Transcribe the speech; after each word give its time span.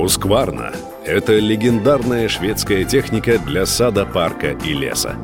Хускварна– 0.00 0.72
это 1.04 1.38
легендарная 1.38 2.26
шведская 2.26 2.84
техника 2.84 3.38
для 3.38 3.66
сада, 3.66 4.06
парка 4.06 4.52
и 4.52 4.72
леса. 4.72 5.14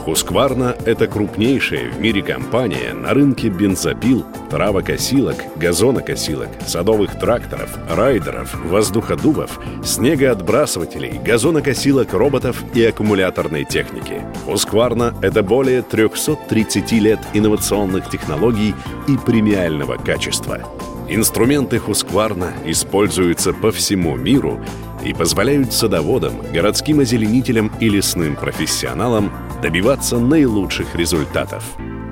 Хускварна– 0.00 0.74
это 0.84 1.06
крупнейшая 1.06 1.92
в 1.92 2.00
мире 2.00 2.22
компания 2.22 2.92
на 2.92 3.14
рынке 3.14 3.50
бензопил, 3.50 4.26
травокосилок, 4.50 5.36
газонокосилок, 5.54 6.48
садовых 6.66 7.16
тракторов, 7.20 7.78
райдеров, 7.88 8.52
воздуходувов, 8.64 9.60
снегоотбрасывателей, 9.84 11.20
газонокосилок, 11.24 12.12
роботов 12.12 12.64
и 12.74 12.84
аккумуляторной 12.84 13.64
техники. 13.64 14.22
Хускварна– 14.44 15.14
это 15.22 15.44
более 15.44 15.82
330 15.82 16.90
лет 16.94 17.20
инновационных 17.32 18.10
технологий 18.10 18.74
и 19.06 19.16
премиального 19.16 19.96
качества. 19.96 20.62
Инструменты 21.08 21.78
Хускварна 21.78 22.52
используются 22.64 23.52
по 23.52 23.70
всему 23.70 24.16
миру 24.16 24.60
и 25.04 25.14
позволяют 25.14 25.72
садоводам, 25.72 26.34
городским 26.52 26.98
озеленителям 26.98 27.70
и 27.78 27.88
лесным 27.88 28.34
профессионалам 28.34 29.32
добиваться 29.62 30.18
наилучших 30.18 30.96
результатов. 30.96 31.62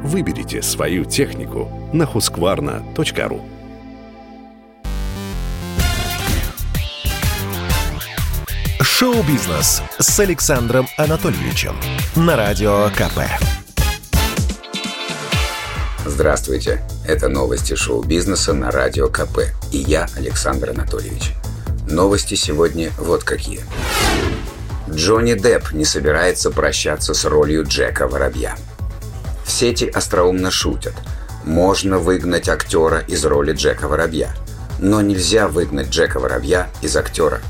Выберите 0.05 0.63
свою 0.63 1.05
технику 1.05 1.69
на 1.93 2.05
husqvarna.ru 2.05 3.41
Шоу-бизнес 8.81 9.83
с 9.99 10.21
Александром 10.21 10.87
Анатольевичем 10.97 11.75
на 12.15 12.37
Радио 12.37 12.91
КП. 12.91 13.23
Здравствуйте, 16.07 16.81
это 17.07 17.29
новости 17.29 17.75
шоу-бизнеса 17.75 18.53
на 18.55 18.71
Радио 18.71 19.09
КП. 19.09 19.41
И 19.73 19.79
я, 19.79 20.09
Александр 20.17 20.71
Анатольевич. 20.71 21.33
Новости 21.89 22.35
сегодня 22.35 22.91
вот 22.99 23.25
какие. 23.25 23.61
Джонни 24.89 25.35
Депп 25.35 25.73
не 25.73 25.85
собирается 25.85 26.51
прощаться 26.51 27.15
с 27.15 27.25
ролью 27.25 27.65
Джека 27.67 28.09
Воробья. 28.09 28.57
В 29.45 29.51
сети 29.51 29.85
остроумно 29.85 30.51
шутят. 30.51 30.95
Можно 31.45 31.99
выгнать 31.99 32.49
актера 32.49 33.01
из 33.01 33.25
роли 33.25 33.53
Джека 33.53 33.87
Воробья, 33.87 34.35
но 34.79 35.03
нельзя 35.03 35.47
выгнать 35.49 35.89
Джека 35.89 36.21
Воробья 36.21 36.71
из 36.81 36.97
актера. 36.97 37.41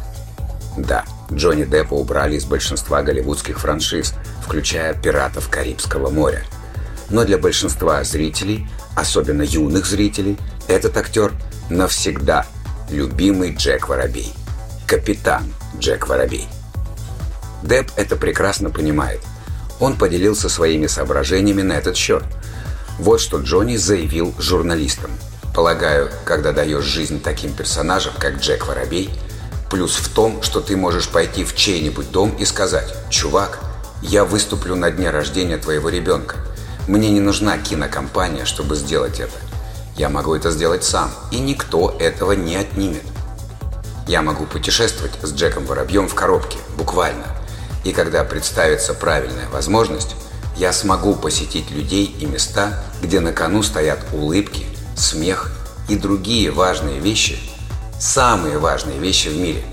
Да, 0.76 1.04
Джонни 1.32 1.64
Деппа 1.64 1.94
убрали 1.94 2.34
из 2.34 2.44
большинства 2.44 3.02
голливудских 3.02 3.60
франшиз, 3.60 4.14
включая 4.42 4.94
«Пиратов 4.94 5.48
Карибского 5.48 6.10
моря». 6.10 6.42
Но 7.10 7.24
для 7.24 7.38
большинства 7.38 8.02
зрителей, 8.02 8.66
особенно 8.94 9.42
юных 9.42 9.86
зрителей, 9.86 10.38
этот 10.68 10.96
актер 10.96 11.32
навсегда 11.70 12.46
любимый 12.90 13.54
Джек 13.54 13.88
Воробей. 13.88 14.32
Капитан 14.86 15.52
Джек 15.78 16.08
Воробей. 16.08 16.46
Депп 17.62 17.90
это 17.96 18.16
прекрасно 18.16 18.70
понимает. 18.70 19.20
Он 19.80 19.96
поделился 19.96 20.48
своими 20.48 20.86
соображениями 20.86 21.62
на 21.62 21.72
этот 21.72 21.96
счет. 21.96 22.22
Вот 22.98 23.20
что 23.20 23.40
Джонни 23.40 23.76
заявил 23.76 24.34
журналистам. 24.38 25.10
Полагаю, 25.54 26.10
когда 26.24 26.52
даешь 26.52 26.84
жизнь 26.84 27.20
таким 27.22 27.52
персонажам, 27.52 28.12
как 28.18 28.38
Джек 28.38 28.66
Воробей, 28.66 29.10
плюс 29.70 29.96
в 29.96 30.08
том, 30.12 30.42
что 30.42 30.60
ты 30.60 30.76
можешь 30.76 31.08
пойти 31.08 31.44
в 31.44 31.56
чей-нибудь 31.56 32.10
дом 32.10 32.36
и 32.36 32.44
сказать 32.44 32.94
«Чувак, 33.08 33.60
я 34.02 34.24
выступлю 34.24 34.76
на 34.76 34.90
дне 34.90 35.10
рождения 35.10 35.56
твоего 35.56 35.88
ребенка. 35.88 36.36
Мне 36.86 37.10
не 37.10 37.20
нужна 37.20 37.56
кинокомпания, 37.56 38.44
чтобы 38.44 38.76
сделать 38.76 39.18
это. 39.18 39.32
Я 39.96 40.10
могу 40.10 40.34
это 40.34 40.50
сделать 40.50 40.84
сам, 40.84 41.10
и 41.30 41.38
никто 41.38 41.96
этого 41.98 42.32
не 42.32 42.56
отнимет. 42.56 43.04
Я 44.06 44.20
могу 44.20 44.44
путешествовать 44.44 45.12
с 45.22 45.32
Джеком 45.32 45.64
Воробьем 45.64 46.08
в 46.08 46.14
коробке, 46.14 46.58
буквально. 46.76 47.24
И 47.84 47.92
когда 47.92 48.22
представится 48.24 48.92
правильная 48.92 49.48
возможность, 49.48 50.14
я 50.56 50.72
смогу 50.72 51.14
посетить 51.14 51.70
людей 51.70 52.04
и 52.04 52.26
места, 52.26 52.82
где 53.02 53.20
на 53.20 53.32
кону 53.32 53.62
стоят 53.62 54.00
улыбки, 54.12 54.66
смех 54.96 55.50
и 55.88 55.96
другие 55.96 56.50
важные 56.50 57.00
вещи, 57.00 57.38
самые 57.98 58.58
важные 58.58 58.98
вещи 58.98 59.28
в 59.28 59.36
мире. 59.36 59.64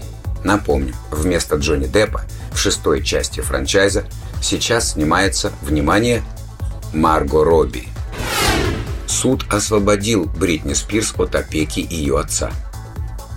Напомню, 0.43 0.95
вместо 1.11 1.57
Джонни 1.57 1.87
Деппа 1.87 2.21
в 2.53 2.57
шестой 2.57 3.03
части 3.03 3.41
франчайза 3.41 4.05
сейчас 4.41 4.93
снимается, 4.93 5.51
внимание, 5.61 6.23
Марго 6.93 7.43
Робби. 7.43 7.87
Суд 9.07 9.45
освободил 9.49 10.25
Бритни 10.25 10.73
Спирс 10.73 11.13
от 11.17 11.35
опеки 11.35 11.79
ее 11.79 12.19
отца. 12.19 12.51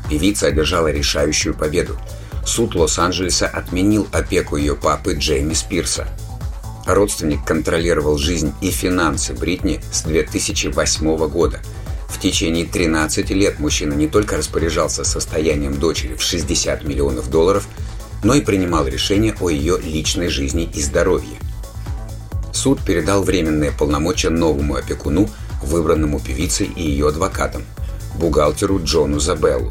Певица 0.09 0.48
одержала 0.48 0.91
решающую 0.91 1.54
победу– 1.54 1.97
суд 2.47 2.75
Лос-Анджелеса 2.75 3.47
отменил 3.47 4.06
опеку 4.12 4.56
ее 4.56 4.75
папы 4.75 5.15
Джейми 5.15 5.54
Спирса. 5.54 6.06
Родственник 6.87 7.44
контролировал 7.44 8.19
жизнь 8.19 8.53
и 8.60 8.70
финансы 8.70 9.32
Бритни 9.32 9.81
с 9.91 10.03
2008 10.03 11.28
года. 11.28 11.60
В 12.09 12.21
течение 12.21 12.66
13 12.66 13.31
лет 13.31 13.59
мужчина 13.59 13.94
не 13.94 14.06
только 14.06 14.36
распоряжался 14.36 15.04
состоянием 15.04 15.78
дочери 15.78 16.15
в 16.15 16.22
60 16.22 16.84
миллионов 16.84 17.31
долларов, 17.31 17.66
но 18.22 18.34
и 18.34 18.41
принимал 18.41 18.86
решения 18.86 19.34
о 19.41 19.48
ее 19.48 19.78
личной 19.78 20.28
жизни 20.28 20.71
и 20.72 20.81
здоровье. 20.81 21.38
Суд 22.65 22.83
передал 22.83 23.23
временные 23.23 23.73
полномочия 23.73 24.31
новому 24.31 24.77
опекуну, 24.77 25.29
выбранному 25.63 26.19
певицей 26.19 26.67
и 26.75 26.81
ее 26.81 27.09
адвокатам, 27.09 27.63
бухгалтеру 28.19 28.83
Джону 28.83 29.19
Забеллу. 29.21 29.71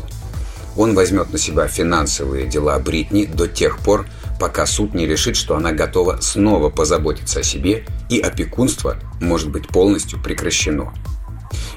Он 0.78 0.94
возьмет 0.94 1.32
на 1.32 1.40
себя 1.40 1.68
финансовые 1.68 2.46
дела 2.46 2.78
Бритни 2.78 3.26
до 3.26 3.48
тех 3.48 3.80
пор, 3.80 4.06
пока 4.40 4.68
суд 4.68 4.94
не 4.94 5.08
решит, 5.08 5.36
что 5.36 5.56
она 5.56 5.72
готова 5.72 6.20
снова 6.22 6.70
позаботиться 6.70 7.40
о 7.40 7.44
себе 7.44 7.84
и 8.10 8.20
опекунство 8.20 8.98
может 9.20 9.50
быть 9.50 9.70
полностью 9.70 10.22
прекращено. 10.22 10.94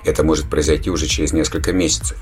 Это 0.05 0.23
может 0.23 0.51
произойти 0.51 0.91
уже 0.91 1.07
через 1.07 1.33
несколько 1.33 1.73
месяцев. 1.73 2.19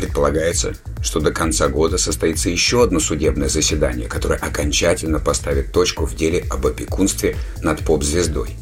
Предполагается, 0.00 0.74
что 1.02 1.20
до 1.20 1.30
конца 1.30 1.68
года 1.68 1.98
состоится 1.98 2.50
еще 2.50 2.82
одно 2.82 3.00
судебное 3.00 3.48
заседание, 3.48 4.08
которое 4.08 4.38
окончательно 4.38 5.18
поставит 5.18 5.72
точку 5.72 6.06
в 6.06 6.16
деле 6.16 6.44
об 6.50 6.66
опекунстве 6.66 7.36
над 7.62 7.84
поп-звездой. 7.84 8.56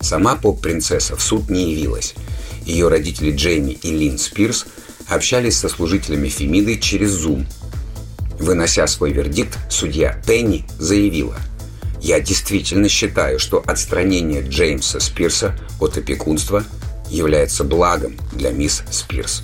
Сама 0.00 0.36
поп-принцесса 0.36 1.14
в 1.16 1.22
суд 1.22 1.50
не 1.50 1.72
явилась. 1.72 2.14
Ее 2.64 2.88
родители 2.88 3.32
Джейми 3.32 3.72
и 3.72 3.90
Лин 3.90 4.18
Спирс– 4.18 4.66
общались 5.10 5.58
со 5.58 5.68
служителями 5.68 6.28
Фемиды 6.28 6.78
через 6.78 7.18
Zoom. 7.18 7.46
Вынося 8.38 8.86
свой 8.86 9.12
вердикт, 9.12 9.58
судья 9.68 10.20
Пенни 10.26 10.64
заявила 10.78 11.36
«Я 12.00 12.20
действительно 12.20 12.88
считаю, 12.88 13.38
что 13.38 13.62
отстранение 13.66 14.42
Джеймса 14.42 15.00
Спирса 15.00 15.58
от 15.80 15.98
опекунства 15.98 16.64
является 17.10 17.64
благом 17.64 18.16
для 18.32 18.50
мисс 18.50 18.82
Спирс». 18.90 19.42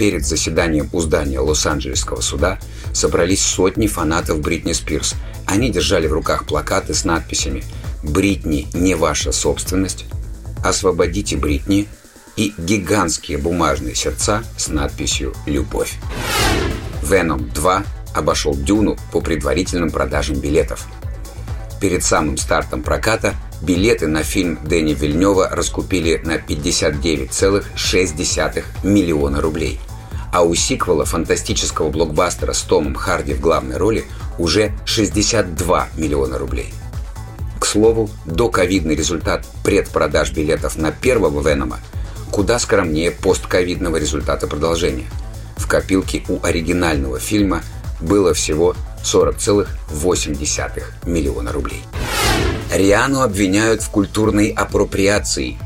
Перед 0.00 0.24
заседанием 0.24 0.88
у 0.94 1.00
здания 1.00 1.40
Лос-Анджелесского 1.40 2.22
суда 2.22 2.58
собрались 2.94 3.42
сотни 3.42 3.86
фанатов 3.86 4.40
Бритни 4.40 4.72
Спирс. 4.72 5.14
Они 5.44 5.68
держали 5.68 6.06
в 6.06 6.14
руках 6.14 6.46
плакаты 6.46 6.94
с 6.94 7.04
надписями 7.04 7.62
«Бритни 8.02 8.66
не 8.72 8.94
ваша 8.94 9.30
собственность», 9.30 10.06
«Освободите 10.64 11.36
Бритни», 11.36 11.86
и 12.36 12.54
гигантские 12.56 13.36
бумажные 13.36 13.94
сердца 13.94 14.42
с 14.56 14.68
надписью 14.68 15.34
«Любовь». 15.44 15.98
«Веном 17.02 17.50
2» 17.54 17.84
обошел 18.14 18.54
«Дюну» 18.54 18.96
по 19.12 19.20
предварительным 19.20 19.90
продажам 19.90 20.36
билетов. 20.36 20.86
Перед 21.78 22.02
самым 22.02 22.38
стартом 22.38 22.82
проката 22.82 23.34
билеты 23.60 24.06
на 24.06 24.22
фильм 24.22 24.60
Дэни 24.64 24.94
Вильнева 24.94 25.50
раскупили 25.50 26.22
на 26.24 26.38
59,6 26.38 28.64
миллиона 28.82 29.42
рублей. 29.42 29.78
А 30.32 30.42
у 30.42 30.54
сиквела 30.54 31.04
фантастического 31.04 31.90
блокбастера 31.90 32.52
с 32.52 32.62
Томом 32.62 32.94
Харди 32.94 33.34
в 33.34 33.40
главной 33.40 33.76
роли 33.76 34.04
уже 34.38 34.72
62 34.84 35.88
миллиона 35.96 36.38
рублей. 36.38 36.72
К 37.58 37.66
слову, 37.66 38.08
доковидный 38.24 38.94
результат 38.94 39.46
предпродаж 39.64 40.32
билетов 40.32 40.76
на 40.76 40.92
первого 40.92 41.46
Венома– 41.46 41.80
куда 42.30 42.58
скромнее 42.58 43.10
постковидного 43.10 43.96
результата 43.96 44.46
продолжения. 44.46 45.10
В 45.56 45.66
копилке 45.66 46.22
у 46.28 46.38
оригинального 46.42 47.18
фильма 47.18 47.62
было 48.00 48.32
всего 48.34 48.74
40,8 49.02 50.82
миллиона 51.06 51.52
рублей. 51.52 51.82
Риану 52.72 53.20
обвиняют 53.22 53.82
в 53.82 53.90
культурной 53.90 54.50
апроприации. 54.50 55.58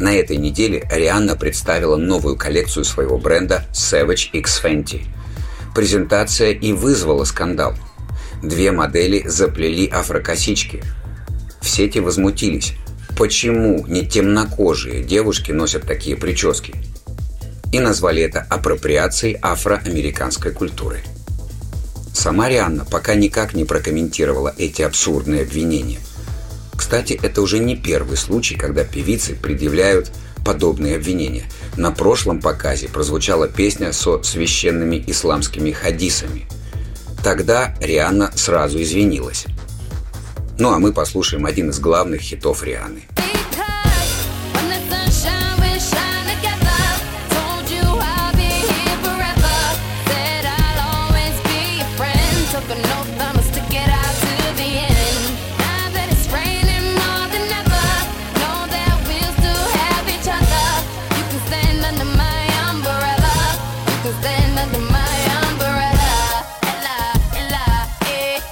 На 0.00 0.14
этой 0.14 0.36
неделе 0.36 0.88
Рианна 0.90 1.36
представила 1.36 1.96
новую 1.96 2.36
коллекцию 2.36 2.84
своего 2.84 3.18
бренда 3.18 3.64
Savage 3.72 4.30
X 4.32 4.60
Fenty. 4.64 5.02
Презентация 5.74 6.50
и 6.50 6.72
вызвала 6.72 7.24
скандал. 7.24 7.74
Две 8.42 8.72
модели 8.72 9.22
заплели 9.28 9.86
афрокосички. 9.86 10.82
В 11.60 11.68
сети 11.68 12.00
возмутились– 12.00 12.74
Почему 13.20 13.86
не 13.86 14.06
темнокожие 14.06 15.02
девушки 15.04 15.52
носят 15.52 15.86
такие 15.86 16.16
прически? 16.16 16.72
и 17.72 17.78
назвали 17.78 18.22
это 18.22 18.46
апроприацией 18.48 19.38
афроамериканской 19.40 20.52
культуры. 20.52 21.00
Сама 22.12 22.48
Рианна 22.48 22.84
пока 22.84 23.14
никак 23.14 23.54
не 23.54 23.64
прокомментировала 23.64 24.52
эти 24.58 24.82
абсурдные 24.82 25.42
обвинения. 25.42 26.00
Кстати, 26.90 27.20
это 27.22 27.40
уже 27.40 27.60
не 27.60 27.76
первый 27.76 28.16
случай, 28.16 28.56
когда 28.56 28.82
певицы 28.82 29.36
предъявляют 29.36 30.10
подобные 30.44 30.96
обвинения. 30.96 31.44
На 31.76 31.92
прошлом 31.92 32.40
показе 32.40 32.88
прозвучала 32.88 33.46
песня 33.46 33.92
со 33.92 34.20
священными 34.24 35.00
исламскими 35.06 35.70
хадисами. 35.70 36.48
Тогда 37.22 37.76
Рианна 37.80 38.32
сразу 38.34 38.82
извинилась. 38.82 39.46
Ну 40.58 40.72
а 40.72 40.80
мы 40.80 40.92
послушаем 40.92 41.46
один 41.46 41.70
из 41.70 41.78
главных 41.78 42.22
хитов 42.22 42.64
Рианы. 42.64 43.04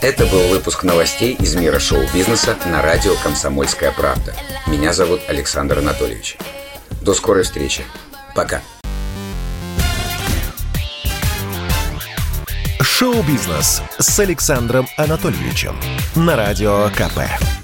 Это 0.01 0.27
был 0.27 0.47
выпуск 0.49 0.85
новостей 0.85 1.35
из 1.35 1.57
мира 1.57 1.81
шоу-бизнеса 1.81 2.57
на 2.67 2.83
радио 2.83 3.15
«Комсомольская 3.21 3.91
правда». 3.91 4.33
Меня 4.69 4.93
зовут 4.93 5.21
Александр 5.27 5.79
Анатольевич. 5.79 6.39
До 7.03 7.15
скорой 7.15 7.43
встречи. 7.43 7.83
Пока. 8.33 8.63
Шоу-бизнес 12.81 13.83
с 13.99 14.21
Александром 14.21 14.87
Анатольевичем 14.97 15.77
на 16.15 16.37
радио 16.37 16.91
КП. 16.91 17.58